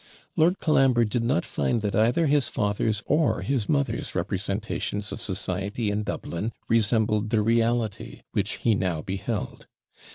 Lord 0.35 0.57
Colambre 0.57 1.05
did 1.05 1.21
not 1.23 1.45
find 1.45 1.83
that 1.83 1.93
either 1.95 2.25
his 2.25 2.47
father's 2.47 3.03
or 3.05 3.43
his 3.43 3.69
mother's 3.69 4.15
representations 4.15 5.11
of 5.11 5.21
society 5.21 5.91
in 5.91 6.01
Dublin 6.01 6.53
resembled 6.67 7.29
the 7.29 7.43
reality, 7.43 8.23
which 8.31 8.53
he 8.53 8.73
now 8.73 9.03
beheld. 9.03 9.67